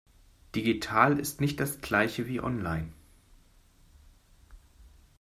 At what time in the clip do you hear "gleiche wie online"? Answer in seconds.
1.79-2.91